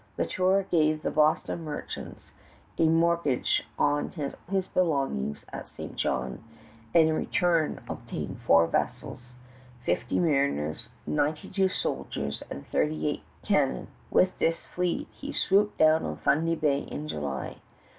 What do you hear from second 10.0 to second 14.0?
mariners, ninety two soldiers, thirty eight cannon.